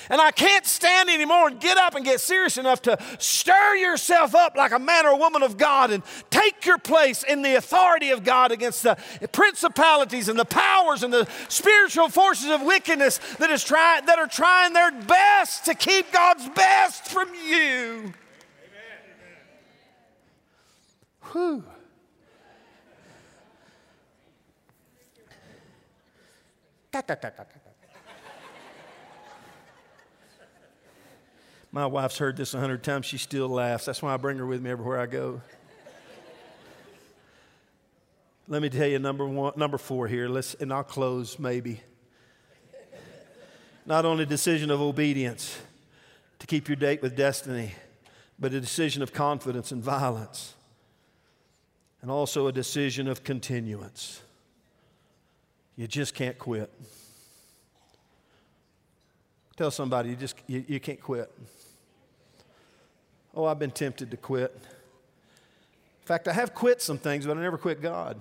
[0.10, 4.34] and I can't stand anymore and get up and get serious enough to stir yourself
[4.34, 8.10] up like a man or woman of God and take your place in the authority
[8.10, 8.98] of God against the
[9.32, 14.28] principalities and the powers and the spiritual forces of wickedness that, is try, that are
[14.28, 18.14] trying their best to keep God's best from you.
[21.32, 21.64] Whew.
[31.72, 33.06] My wife's heard this a hundred times.
[33.06, 33.86] She still laughs.
[33.86, 35.42] That's why I bring her with me everywhere I go.
[38.48, 40.28] Let me tell you number one, number four here.
[40.28, 41.82] Let's, and I'll close maybe.
[43.86, 45.56] Not only a decision of obedience
[46.40, 47.74] to keep your date with destiny,
[48.40, 50.56] but a decision of confidence and violence,
[52.02, 54.22] and also a decision of continuance.
[55.76, 56.72] You just can't quit.
[59.56, 61.32] Tell somebody you just you, you can't quit.
[63.36, 64.52] Oh, I've been tempted to quit.
[64.56, 68.20] In fact, I have quit some things, but I never quit God.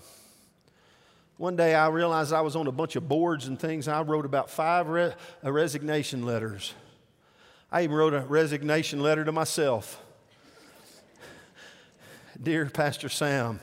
[1.38, 3.88] One day I realized I was on a bunch of boards and things.
[3.88, 6.74] I wrote about five re- uh, resignation letters.
[7.70, 10.02] I even wrote a resignation letter to myself.
[12.40, 13.60] Dear Pastor Sam,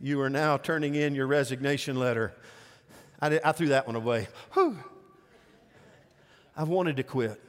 [0.00, 2.32] you are now turning in your resignation letter.
[3.20, 4.28] I, did, I threw that one away.
[4.54, 4.78] Whew.
[6.56, 7.40] I've wanted to quit.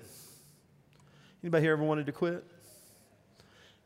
[1.44, 2.44] Anybody here ever wanted to quit?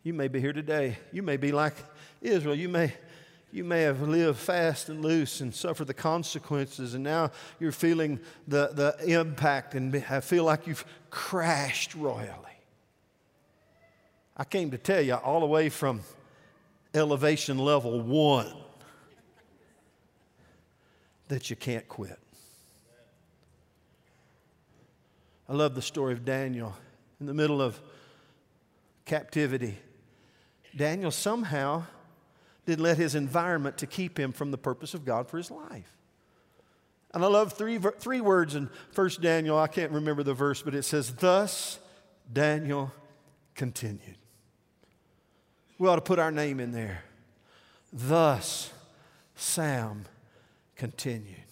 [0.03, 0.97] You may be here today.
[1.13, 1.75] You may be like
[2.21, 2.55] Israel.
[2.55, 2.93] You may,
[3.53, 8.19] you may have lived fast and loose and suffered the consequences, and now you're feeling
[8.45, 12.29] the, the impact and feel like you've crashed royally.
[14.35, 16.01] I came to tell you all the way from
[16.93, 18.53] elevation level one
[21.29, 22.19] that you can't quit.
[25.47, 26.75] I love the story of Daniel
[27.19, 27.79] in the middle of
[29.05, 29.77] captivity.
[30.75, 31.83] Daniel somehow
[32.65, 35.97] didn't let his environment to keep him from the purpose of God for his life.
[37.13, 39.57] And I love three, three words in First Daniel.
[39.57, 41.79] I can't remember the verse, but it says, Thus
[42.31, 42.91] Daniel
[43.53, 44.17] continued.
[45.77, 47.03] We ought to put our name in there.
[47.91, 48.71] Thus,
[49.36, 50.05] Sam
[50.75, 51.42] continued.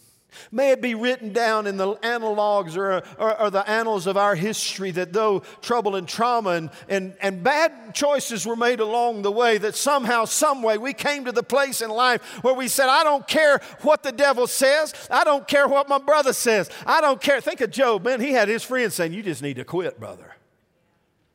[0.52, 4.36] May it be written down in the analogs or, or, or, the annals of our
[4.36, 9.32] history that though trouble and trauma and, and, and bad choices were made along the
[9.32, 13.04] way, that somehow, someway, we came to the place in life where we said, I
[13.04, 14.94] don't care what the devil says.
[15.10, 16.70] I don't care what my brother says.
[16.86, 17.42] I don't care.
[17.42, 18.22] Think of Job, man.
[18.22, 20.36] He had his friends saying, You just need to quit, brother.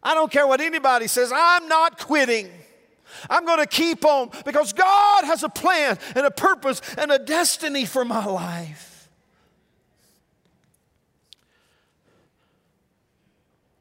[0.03, 1.33] I don't care what anybody says.
[1.35, 2.51] I'm not quitting.
[3.29, 7.19] I'm going to keep on because God has a plan and a purpose and a
[7.19, 9.09] destiny for my life.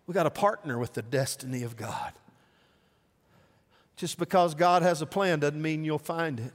[0.07, 2.13] We got to partner with the destiny of God.
[3.95, 6.53] Just because God has a plan doesn't mean you'll find it.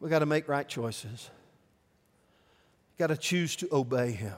[0.00, 1.30] We got to make right choices.
[2.98, 4.36] Got to choose to obey Him,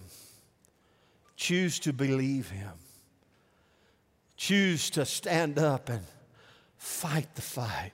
[1.36, 2.72] choose to believe Him,
[4.36, 6.02] choose to stand up and
[6.80, 7.92] fight the fight,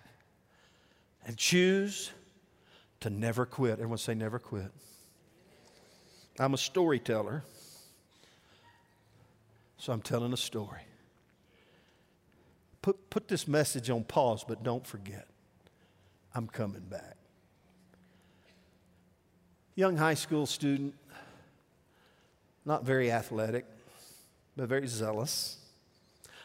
[1.27, 2.13] and choose
[3.01, 3.73] to never quit.
[3.73, 4.71] Everyone say, never quit.
[6.39, 7.43] I'm a storyteller,
[9.77, 10.83] so I'm telling a story.
[12.81, 15.27] Put, put this message on pause, but don't forget,
[16.33, 17.17] I'm coming back.
[19.75, 20.95] Young high school student,
[22.65, 23.65] not very athletic,
[24.57, 25.59] but very zealous.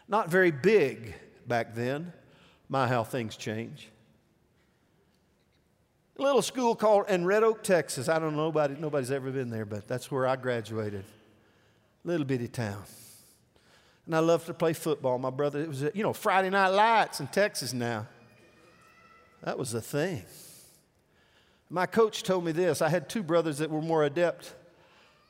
[0.07, 1.13] Not very big
[1.45, 2.13] back then,
[2.71, 3.89] my, how things change.
[6.17, 8.07] A little school called in Red Oak, Texas.
[8.07, 11.03] I don't know nobody, nobody's ever been there, but that's where I graduated.
[12.05, 12.81] Little bitty town.
[14.05, 15.17] And I loved to play football.
[15.17, 18.07] My brother, it was, you know, Friday night lights in Texas now.
[19.43, 20.23] That was the thing.
[21.69, 22.81] My coach told me this.
[22.81, 24.53] I had two brothers that were more adept,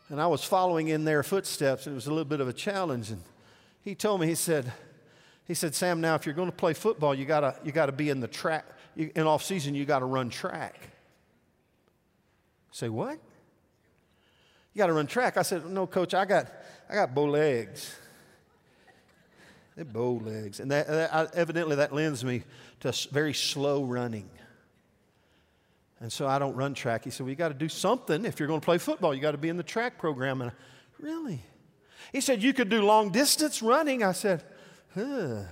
[0.10, 3.10] and I was following in their footsteps, it was a little bit of a challenge.
[3.10, 3.24] And
[3.84, 4.72] he told me, he said,
[5.52, 8.10] he said, Sam, now if you're going to play football, you gotta, you gotta be
[8.10, 8.64] in the track.
[8.96, 10.80] In off season, you gotta run track.
[12.72, 13.20] say, what?
[14.74, 15.36] You gotta run track.
[15.36, 16.50] I said, no, coach, I got,
[16.90, 17.94] I got bow legs.
[19.76, 20.62] They're bow legs.
[20.62, 22.44] And that, that, evidently that lends me
[22.80, 24.30] to very slow running.
[26.00, 27.04] And so I don't run track.
[27.04, 28.24] He said, well, you got to do something.
[28.24, 30.40] If you're going to play football, you got to be in the track program.
[30.40, 30.54] And I,
[30.98, 31.42] really?
[32.14, 34.02] He said, you could do long distance running.
[34.02, 34.46] I said,
[34.94, 35.44] Huh.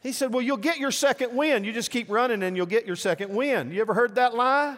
[0.00, 1.64] He said, Well, you'll get your second win.
[1.64, 3.70] You just keep running and you'll get your second win.
[3.70, 4.76] You ever heard that lie?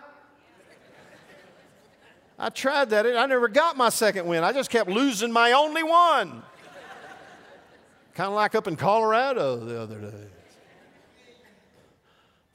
[2.39, 3.07] I tried that.
[3.07, 4.45] I never got my second win.
[4.45, 6.43] I just kept losing my only one.
[8.15, 10.27] kind of like up in Colorado the other day.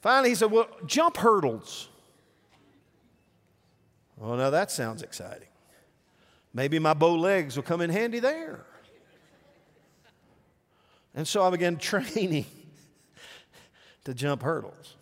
[0.00, 1.88] Finally, he said, Well, jump hurdles.
[4.16, 5.48] Well, now that sounds exciting.
[6.52, 8.64] Maybe my bow legs will come in handy there.
[11.14, 12.46] And so I began training
[14.04, 14.96] to jump hurdles.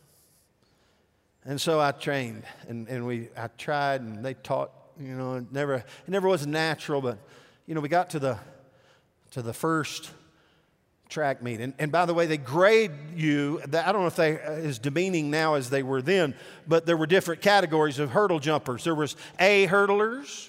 [1.45, 5.53] And so I trained and, and we, I tried and they taught, you know, it
[5.53, 7.19] never, it never was natural, but,
[7.67, 8.39] you know, we got to the,
[9.31, 10.11] to the first
[11.09, 11.61] track meet.
[11.61, 13.61] And, and by the way, they grade you.
[13.65, 16.35] I don't know if they uh, as demeaning now as they were then,
[16.67, 18.85] but there were different categories of hurdle jumpers.
[18.85, 20.49] There was A hurdlers,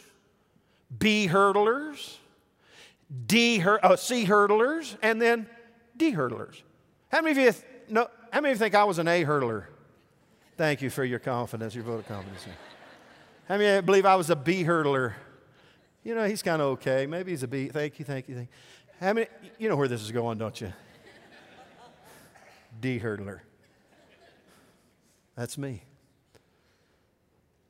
[0.97, 2.18] B hurdlers,
[3.25, 5.47] D, uh, C hurdlers, and then
[5.97, 6.61] D hurdlers.
[7.11, 9.65] How many of you know, how many of you think I was an A hurdler?
[10.57, 12.45] Thank you for your confidence, your vote of confidence.
[13.47, 15.13] How many of you believe I was a B hurdler?
[16.03, 17.07] You know, he's kind of okay.
[17.07, 17.69] Maybe he's a B.
[17.69, 18.55] Thank you, thank you, thank you.
[18.99, 20.71] How many, you know where this is going, don't you?
[22.79, 23.39] D hurdler.
[25.35, 25.83] That's me.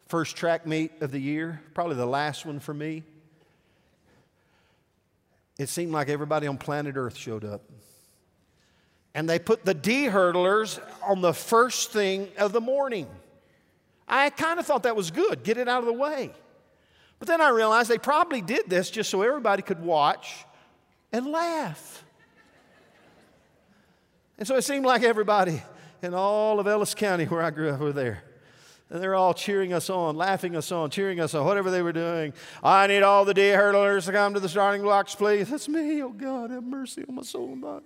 [0.07, 3.03] First track meet of the year, probably the last one for me
[5.59, 7.61] it seemed like everybody on planet Earth showed up.
[9.13, 13.07] And they put the D hurdlers on the first thing of the morning.
[14.07, 16.31] I kind of thought that was good, get it out of the way.
[17.19, 20.45] But then I realized they probably did this just so everybody could watch
[21.11, 22.05] and laugh.
[24.37, 25.61] And so it seemed like everybody
[26.01, 28.23] in all of Ellis County where I grew up were there.
[28.89, 31.93] And they're all cheering us on, laughing us on, cheering us on, whatever they were
[31.93, 32.33] doing.
[32.63, 35.49] I need all the D hurdlers to come to the starting blocks, please.
[35.49, 36.01] That's me.
[36.01, 37.85] Oh, God, have mercy on my soul and body.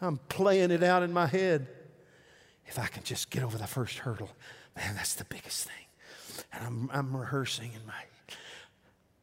[0.00, 1.66] I'm playing it out in my head.
[2.66, 4.30] If I can just get over the first hurdle,
[4.76, 6.44] man, that's the biggest thing.
[6.52, 7.94] And I'm, I'm rehearsing in my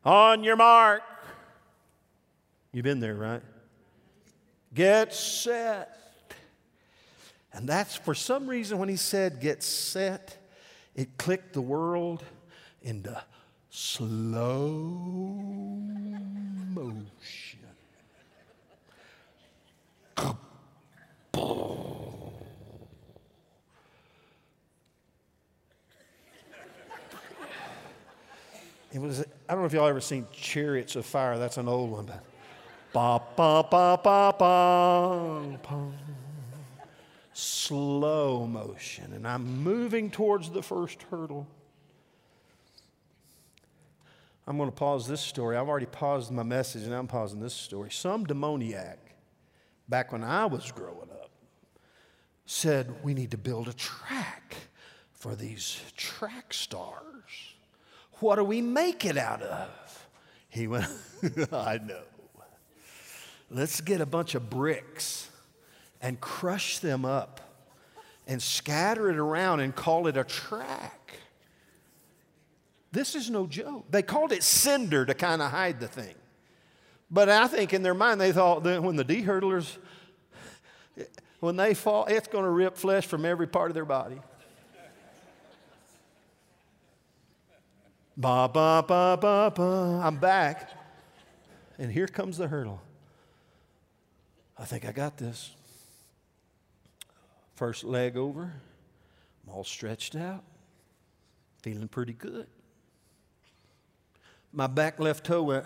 [0.05, 1.01] on your mark.
[2.71, 3.41] You've been there, right?
[4.73, 5.98] Get set.
[7.53, 10.37] And that's for some reason when he said get set,
[10.95, 12.23] it clicked the world
[12.81, 13.21] into
[13.69, 14.97] slow
[16.73, 17.59] motion.
[28.91, 31.91] It was, I don't know if y'all ever seen Chariots of Fire, that's an old
[31.91, 32.23] one, but
[32.91, 35.57] ba ba ba ba ba.
[35.61, 36.18] ba.
[37.69, 41.45] Slow motion, and I'm moving towards the first hurdle.
[44.47, 45.55] I'm going to pause this story.
[45.55, 47.91] I've already paused my message, and I'm pausing this story.
[47.91, 48.97] Some demoniac,
[49.87, 51.29] back when I was growing up,
[52.47, 54.55] said we need to build a track
[55.11, 57.53] for these track stars.
[58.13, 60.07] What do we make it out of?
[60.47, 60.87] He went,
[61.51, 62.01] I know.
[63.51, 65.29] Let's get a bunch of bricks
[66.01, 67.41] and crush them up
[68.29, 71.13] and scatter it around and call it a track.
[72.91, 73.87] This is no joke.
[73.89, 76.13] They called it cinder to kind of hide the thing.
[77.09, 79.77] But I think in their mind they thought that when the D hurdlers,
[81.39, 84.21] when they fall, it's going to rip flesh from every part of their body.
[88.15, 90.01] Ba, ba, ba, ba, ba.
[90.03, 90.69] I'm back.
[91.79, 92.79] And here comes the hurdle.
[94.55, 95.55] I think I got this.
[97.59, 98.43] First leg over.
[98.43, 100.45] I'm all stretched out.
[101.61, 102.47] Feeling pretty good.
[104.53, 105.65] My back left toe went,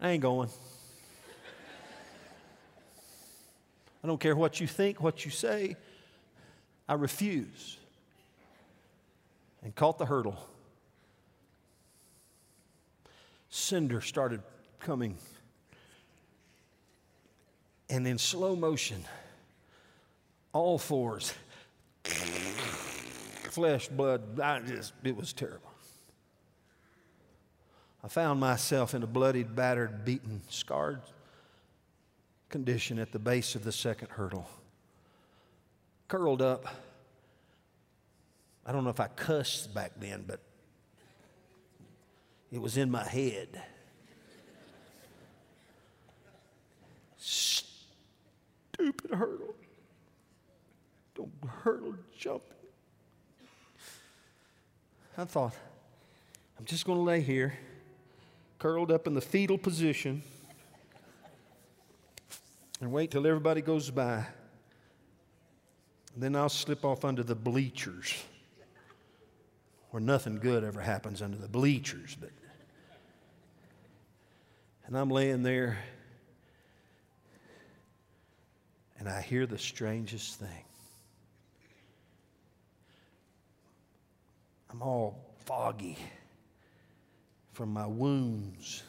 [0.00, 0.48] I ain't going.
[4.02, 5.76] I don't care what you think, what you say.
[6.88, 7.78] I refuse.
[9.62, 10.36] And caught the hurdle.
[13.50, 14.42] Cinder started
[14.80, 15.16] coming.
[17.88, 19.04] And in slow motion,
[20.52, 21.34] all fours,
[23.50, 25.70] flesh, blood, I just, it was terrible.
[28.02, 31.02] I found myself in a bloodied, battered, beaten, scarred
[32.48, 34.48] condition at the base of the second hurdle.
[36.08, 36.66] Curled up.
[38.66, 40.40] I don't know if I cussed back then, but
[42.50, 43.62] it was in my head.
[47.16, 49.54] Stupid hurdle.
[51.62, 52.56] Hurdle jumping.
[55.18, 55.54] I thought,
[56.58, 57.54] I'm just going to lay here
[58.58, 60.22] curled up in the fetal position
[62.80, 64.24] and wait till everybody goes by.
[66.16, 68.22] then I'll slip off under the bleachers
[69.90, 72.16] where nothing good ever happens under the bleachers.
[72.20, 72.30] But
[74.86, 75.78] and I'm laying there
[78.98, 80.64] and I hear the strangest thing.
[84.70, 85.98] I'm all foggy
[87.52, 88.82] from my wounds.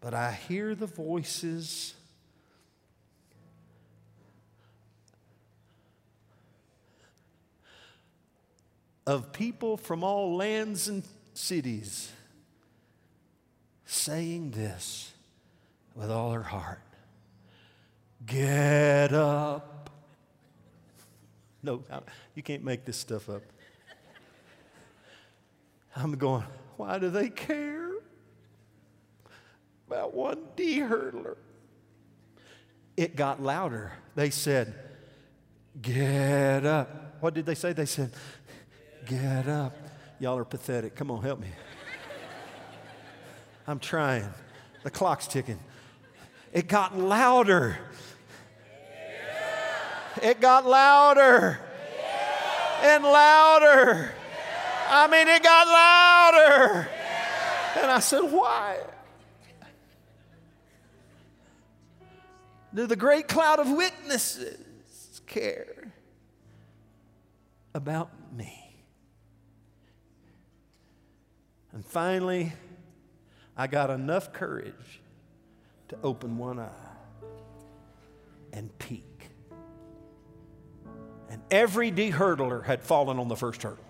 [0.00, 1.94] But I hear the voices
[9.06, 11.02] of people from all lands and
[11.34, 12.12] cities
[13.86, 15.12] saying this
[15.94, 16.82] with all her heart
[18.26, 19.90] Get up.
[21.62, 21.82] No,
[22.34, 23.42] you can't make this stuff up.
[25.98, 26.44] I'm going,
[26.76, 27.90] why do they care
[29.88, 31.36] about one D hurdler?
[32.96, 33.92] It got louder.
[34.14, 34.74] They said,
[35.82, 37.16] Get up.
[37.20, 37.72] What did they say?
[37.72, 38.12] They said,
[39.06, 39.76] Get up.
[40.20, 40.94] Y'all are pathetic.
[40.94, 41.48] Come on, help me.
[43.66, 44.28] I'm trying.
[44.84, 45.58] The clock's ticking.
[46.52, 47.76] It got louder.
[50.22, 51.58] It got louder
[52.82, 54.12] and louder.
[54.90, 56.88] I mean, it got louder.
[57.76, 58.78] And I said, Why?
[62.74, 65.92] Do the great cloud of witnesses care
[67.74, 68.84] about me?
[71.72, 72.52] And finally,
[73.56, 75.00] I got enough courage
[75.88, 76.68] to open one eye
[78.52, 79.04] and peek.
[81.30, 83.87] And every D hurdler had fallen on the first hurdle.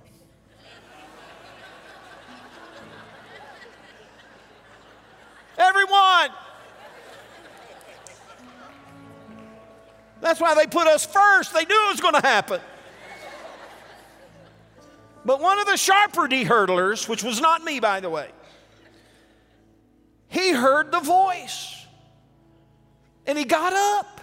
[5.89, 6.37] Everyone.
[10.21, 11.55] That's why they put us first.
[11.55, 12.61] They knew it was going to happen.
[15.25, 18.29] But one of the sharper D hurdlers, which was not me, by the way,
[20.29, 21.87] he heard the voice
[23.27, 24.21] and he got up.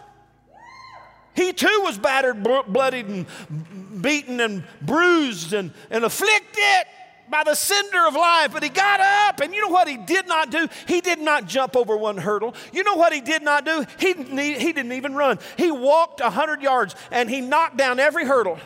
[1.36, 6.86] He too was battered, bloodied, and beaten, and bruised, and, and afflicted
[7.30, 10.28] by the cinder of life, but he got up, and you know what he did
[10.28, 10.68] not do?
[10.88, 12.56] He did not jump over one hurdle.
[12.72, 13.86] You know what he did not do?
[14.00, 15.40] He didn't, he didn't even run.
[15.58, 18.60] He walked 100 yards and he knocked down every hurdle.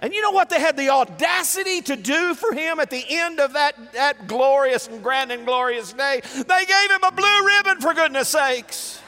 [0.00, 3.38] And you know what they had the audacity to do for him at the end
[3.38, 6.20] of that, that glorious and grand and glorious day?
[6.34, 9.01] They gave him a blue ribbon, for goodness sakes.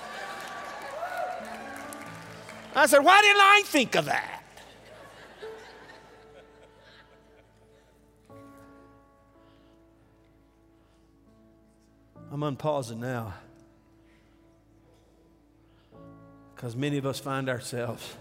[2.75, 4.43] I said, Why didn't I think of that?
[12.33, 13.35] I'm unpausing now
[16.55, 18.17] because many of us find ourselves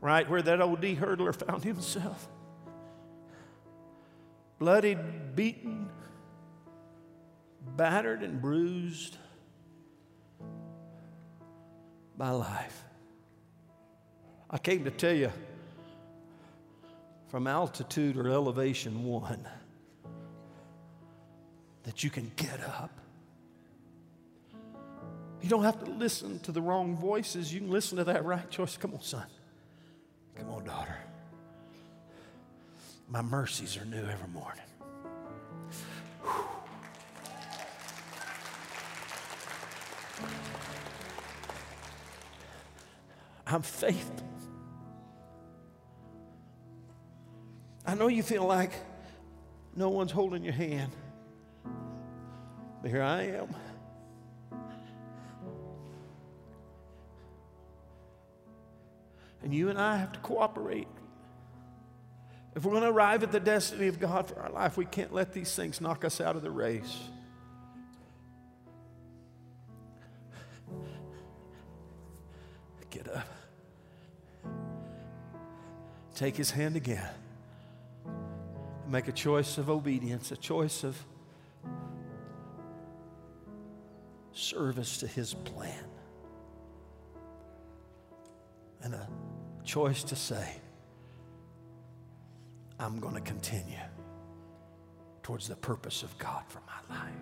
[0.00, 2.26] right where that old D hurdler found himself
[4.58, 5.88] bloodied, beaten,
[7.76, 9.16] battered, and bruised
[12.16, 12.84] by life.
[14.50, 15.30] I came to tell you
[17.28, 19.46] from altitude or elevation one
[21.84, 22.90] that you can get up.
[25.40, 27.54] You don't have to listen to the wrong voices.
[27.54, 28.76] You can listen to that right choice.
[28.76, 29.26] Come on, son.
[30.36, 30.96] Come on, daughter.
[33.08, 34.62] My mercies are new every morning.
[36.22, 36.44] Whew.
[43.50, 44.28] I'm faithful.
[47.84, 48.72] I know you feel like
[49.74, 50.92] no one's holding your hand.
[52.82, 53.54] But here I am.
[59.42, 60.88] And you and I have to cooperate.
[62.54, 65.12] If we're going to arrive at the destiny of God for our life, we can't
[65.12, 66.98] let these things knock us out of the race.
[76.20, 77.08] Take his hand again.
[78.04, 80.94] and Make a choice of obedience, a choice of
[84.30, 85.86] service to his plan.
[88.82, 89.08] And a
[89.64, 90.56] choice to say,
[92.78, 93.78] I'm going to continue
[95.22, 97.14] towards the purpose of God for my life.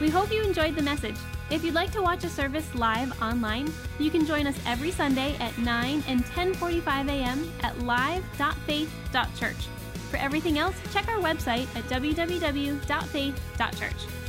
[0.00, 1.16] We hope you enjoyed the message.
[1.52, 5.36] If you'd like to watch a service live online, you can join us every Sunday
[5.36, 7.52] at 9 and 10:45 a.m.
[7.60, 9.68] at live.faith.church.
[10.10, 14.21] For everything else, check our website at www.faith.church.